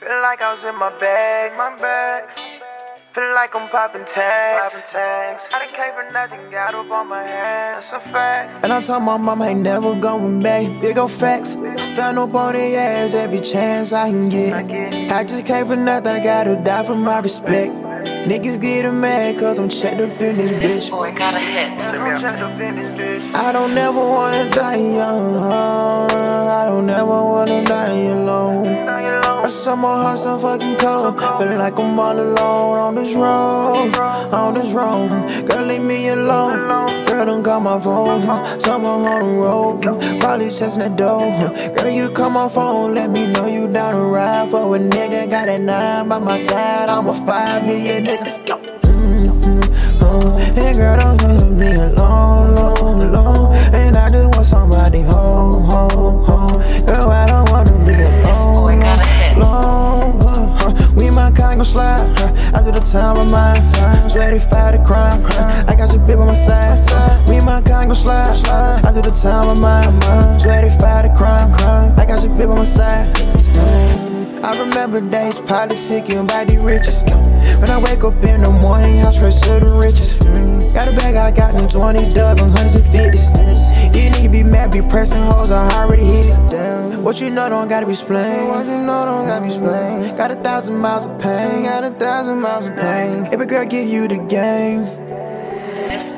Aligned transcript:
Feel 0.00 0.22
like 0.22 0.40
I 0.40 0.54
was 0.54 0.64
in 0.64 0.76
my 0.76 0.88
bag, 0.98 1.52
my 1.58 1.76
bag. 1.78 2.24
Feel 3.12 3.34
like 3.34 3.54
I'm 3.54 3.68
popping 3.68 4.06
tags, 4.06 4.72
popping 4.72 4.88
tags. 4.88 5.44
I 5.52 5.58
done 5.58 5.74
came 5.74 5.92
for 5.92 6.10
nothing, 6.10 6.50
got 6.50 6.74
up 6.74 6.90
on 6.90 7.08
my 7.08 7.22
hands, 7.22 7.90
that's 7.90 8.06
a 8.06 8.08
fact. 8.08 8.64
And 8.64 8.72
I 8.72 8.80
told 8.80 9.02
my 9.02 9.18
mama 9.18 9.44
I 9.44 9.48
ain't 9.48 9.60
never 9.60 9.94
going 9.94 10.42
back. 10.42 10.80
Big 10.80 10.96
ol' 10.96 11.06
facts, 11.06 11.50
stand 11.76 12.18
up 12.18 12.34
on 12.34 12.54
their 12.54 12.80
ass 12.80 13.12
every 13.12 13.40
chance 13.40 13.92
I 13.92 14.08
can 14.08 14.30
get. 14.30 14.54
I 15.12 15.22
just 15.22 15.44
came 15.44 15.66
for 15.66 15.76
nothing, 15.76 16.12
I 16.12 16.24
gotta 16.24 16.56
die 16.56 16.82
for 16.82 16.94
my 16.94 17.20
respect. 17.20 17.74
Niggas 18.24 18.58
getting 18.58 18.98
mad 19.02 19.38
cause 19.38 19.58
I'm 19.58 19.68
checked 19.68 20.00
up 20.00 20.18
in 20.18 20.36
this 20.36 20.52
bitch. 20.52 20.60
This 20.60 20.88
bitch. 20.88 20.90
boy 20.92 21.12
got 21.12 21.34
a 21.34 21.40
hit. 21.40 21.72
I'm 21.82 22.20
checked 22.22 22.40
up 22.40 22.58
in 22.58 22.76
this 22.76 22.98
bitch. 22.98 23.34
I 23.34 23.52
don't 23.52 23.76
ever 23.76 23.98
wanna 23.98 24.48
die 24.50 24.76
young. 24.76 25.36
I 25.36 26.64
don't 26.70 26.88
ever 26.88 27.06
wanna 27.06 27.64
die 27.66 27.98
alone. 28.16 29.29
Now 29.50 29.56
you. 29.56 29.60
I 29.60 29.62
saw 29.64 29.76
my 29.76 30.02
heart 30.02 30.18
so 30.18 30.38
fucking 30.38 30.76
cold. 30.76 31.18
Feeling 31.38 31.58
like 31.58 31.78
I'm 31.78 31.98
all 31.98 32.18
alone 32.18 32.78
on 32.78 32.94
this 32.94 33.14
road. 33.14 33.96
On 34.32 34.54
this 34.54 34.72
road. 34.72 35.08
Girl, 35.46 35.66
leave 35.66 35.82
me 35.82 36.08
alone. 36.08 37.06
Girl, 37.06 37.26
don't 37.26 37.42
call 37.42 37.60
my 37.60 37.80
phone. 37.80 38.60
Someone 38.60 39.00
on 39.00 39.22
the 39.22 39.40
road. 39.40 40.20
Probably 40.20 40.50
chasing 40.50 40.82
the 40.82 40.88
door. 40.96 41.74
Girl, 41.74 41.90
you 41.90 42.10
call 42.10 42.30
my 42.30 42.48
phone. 42.48 42.94
Let 42.94 43.10
me 43.10 43.26
know 43.32 43.46
you 43.46 43.66
down 43.66 43.94
to 43.94 44.00
ride 44.00 44.48
for 44.50 44.76
a 44.76 44.78
nigga. 44.78 45.28
Got 45.28 45.46
that 45.46 45.60
nine 45.60 46.08
by 46.08 46.18
my 46.18 46.38
side. 46.38 46.88
I'm 46.88 47.08
a 47.08 47.14
five 47.26 47.66
million 47.66 48.04
nigga. 48.04 48.20
Let's 48.20 48.38
go. 48.38 48.69
My 61.80 62.02
kind 62.02 62.20
gon' 62.20 62.20
slide. 62.20 62.20
Uh, 62.20 62.56
after 62.56 62.72
the 62.72 62.84
time 62.84 63.16
of 63.16 63.30
mine, 63.30 63.62
ready 64.16 64.38
for 64.38 64.68
the 64.72 64.80
crime. 64.84 65.20
Uh, 65.24 65.64
I 65.68 65.76
got 65.76 65.92
your 65.92 66.02
bitch 66.04 66.20
on 66.20 66.26
my 66.26 66.34
side. 66.34 66.78
Uh, 66.90 67.24
we 67.28 67.40
my 67.44 67.60
kind 67.62 67.88
gon' 67.88 67.96
slide. 67.96 68.36
I 68.84 68.92
do 68.92 69.00
the 69.02 69.12
time 69.14 69.48
mine, 69.60 69.92
ready 70.44 70.70
for 70.76 71.00
the 71.02 71.12
crime. 71.16 71.50
I 71.98 72.06
got 72.06 72.22
your 72.22 72.32
bitch 72.36 72.50
on 72.50 72.58
my 72.58 72.64
side. 72.64 73.08
I 74.42 74.58
remember 74.58 75.00
days 75.00 75.38
politicking 75.40 76.24
about 76.24 76.48
the 76.48 76.58
riches. 76.58 77.04
When 77.60 77.70
I 77.70 77.78
wake 77.78 78.04
up 78.04 78.16
in 78.24 78.40
the 78.40 78.50
morning, 78.60 79.04
I 79.04 79.10
straight 79.12 79.36
to 79.44 79.64
the 79.64 79.72
riches. 79.76 80.16
Got 80.72 80.88
a 80.88 80.96
bag, 80.96 81.16
I 81.16 81.30
got 81.30 81.52
them 81.52 81.68
20 81.68 82.08
dubs 82.10 82.40
and 82.40 82.50
hundreds 82.56 82.76
and 82.76 82.86
fifties. 82.88 83.28
These 83.92 84.10
niggas 84.10 84.32
be 84.32 84.42
mad, 84.42 84.70
be 84.70 84.80
pressing 84.82 85.22
hoes, 85.22 85.50
I 85.50 85.68
already 85.82 86.04
hit 86.04 86.26
it. 86.26 86.50
Damn. 86.50 87.02
What 87.02 87.20
you 87.20 87.30
know 87.30 87.48
don't 87.48 87.68
gotta 87.68 87.86
be 87.86 87.92
explained. 87.92 88.48
What 88.48 88.66
you 88.66 88.78
know 88.78 89.04
don't 89.06 89.26
gotta 89.26 89.42
be 89.42 89.48
explained. 89.48 90.16
Got 90.16 90.32
a 90.32 90.36
thousand 90.36 90.76
miles 90.76 91.06
of 91.06 91.18
pain, 91.18 91.64
got 91.64 91.84
a 91.84 91.90
thousand 91.90 92.40
miles 92.40 92.66
of 92.66 92.76
pain. 92.76 93.26
If 93.32 93.40
a 93.40 93.46
girl 93.46 93.64
give 93.64 93.88
you 93.88 94.06
the 94.06 94.18
game, 94.28 94.84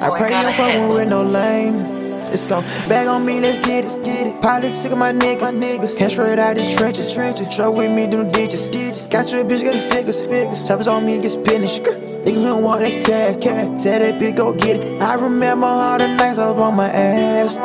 I 0.02 0.18
pray 0.18 0.28
you 0.28 0.30
got 0.30 0.54
a 0.54 0.56
don't 0.56 0.90
fuck 0.90 0.96
with 0.98 1.08
no 1.08 1.22
lame. 1.22 2.01
Let's 2.32 2.46
go. 2.46 2.62
Bag 2.88 3.08
on 3.08 3.26
me, 3.26 3.42
let's 3.42 3.58
get 3.58 3.84
it, 3.84 4.02
get 4.02 4.26
it. 4.26 4.40
Politics 4.40 4.90
of 4.90 4.96
my 4.96 5.12
niggas, 5.12 5.52
niggas. 5.52 5.94
Came 5.98 6.08
straight 6.08 6.38
out 6.38 6.56
this 6.56 6.74
trenches, 6.74 7.12
trenches. 7.12 7.54
Truck 7.54 7.76
with 7.76 7.92
me, 7.92 8.06
do 8.06 8.24
the 8.24 8.30
ditches, 8.32 8.68
ditches. 8.68 9.02
Got 9.02 9.30
your 9.30 9.44
bitch, 9.44 9.62
got 9.62 9.74
the 9.74 9.84
figures, 9.92 10.20
figures. 10.22 10.62
Choppers 10.66 10.88
on 10.88 11.04
me, 11.04 11.20
get 11.20 11.36
finished. 11.44 11.82
Niggas 11.82 12.42
don't 12.42 12.64
want 12.64 12.80
that 12.80 13.04
cash, 13.04 13.36
cash. 13.36 13.82
Tell 13.82 13.98
that 14.00 14.14
bitch, 14.14 14.34
go 14.34 14.54
get 14.54 14.80
it. 14.80 15.02
I 15.02 15.16
remember 15.16 15.66
all 15.66 15.98
the 15.98 16.08
nights 16.08 16.38
I 16.38 16.50
was 16.50 16.58
on 16.58 16.74
my 16.74 16.88
ass. 16.88 17.58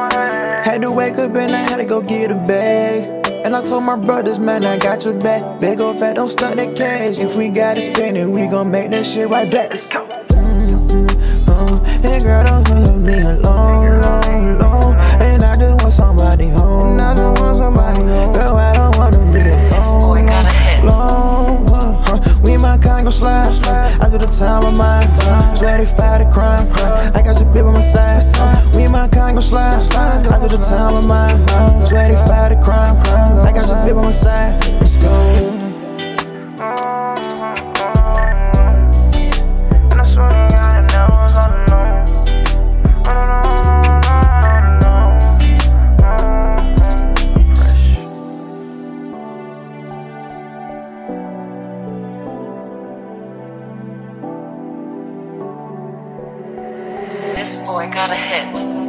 Had 0.68 0.82
to 0.82 0.92
wake 0.92 1.16
up 1.16 1.34
and 1.34 1.56
I 1.56 1.60
had 1.60 1.78
to 1.78 1.86
go 1.86 2.02
get 2.02 2.30
a 2.32 2.36
bag. 2.36 3.26
And 3.46 3.56
I 3.56 3.64
told 3.64 3.86
my 3.86 3.96
brothers, 3.96 4.38
man, 4.38 4.66
I 4.66 4.78
got 4.78 5.06
your 5.06 5.18
back. 5.18 5.62
Big 5.62 5.80
ol' 5.80 5.94
fat, 5.94 6.18
don't 6.18 6.28
stunt 6.28 6.58
that 6.58 6.76
cash. 6.76 7.20
If 7.20 7.38
we 7.38 7.48
got 7.48 7.78
it 7.78 7.96
spinning, 7.96 8.34
we 8.34 8.48
gon' 8.48 8.70
make 8.70 8.92
that 8.92 9.06
shit 9.06 9.30
right 9.30 9.50
back. 9.50 9.70
Let's 9.70 9.86
go. 9.86 10.07
After 24.18 24.32
the 24.32 24.36
time 24.36 24.64
of 24.64 24.76
mine, 24.76 25.08
ready 25.62 25.86
for 25.86 26.18
the 26.18 26.28
crime, 26.34 26.68
crime. 26.72 27.12
I 27.14 27.22
got 27.22 27.40
your 27.40 27.54
bitch 27.54 27.68
on 27.68 27.74
my 27.74 27.82
side, 27.82 28.76
we 28.76 28.88
my 28.92 29.08
kind 29.10 29.36
gon' 29.36 29.44
slide, 29.44 29.80
slide. 29.80 30.26
After 30.26 30.58
the 30.58 30.58
time 30.58 30.96
of 30.98 31.06
mine, 31.06 31.38
ready 31.94 32.16
for 32.26 32.50
the 32.50 32.60
crime, 32.64 32.96
crime. 33.04 33.46
I 33.46 33.54
got 33.54 33.68
your 33.68 33.78
bitch 33.78 33.96
on 33.96 34.06
my 34.06 34.10
side. 34.10 34.60
Let's 34.82 34.96
go. 35.04 35.57
This 57.48 57.56
boy 57.60 57.90
got 57.90 58.12
a 58.12 58.16
hit. 58.16 58.87